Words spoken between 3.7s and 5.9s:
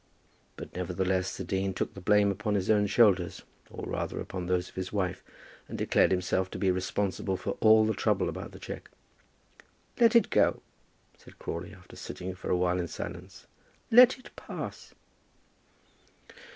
rather upon those of his wife, and